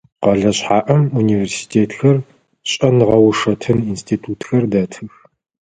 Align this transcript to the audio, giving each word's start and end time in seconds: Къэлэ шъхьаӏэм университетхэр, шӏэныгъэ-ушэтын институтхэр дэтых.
Къэлэ 0.23 0.51
шъхьаӏэм 0.57 1.01
университетхэр, 1.19 2.17
шӏэныгъэ-ушэтын 2.71 3.77
институтхэр 3.91 4.63
дэтых. 4.71 5.13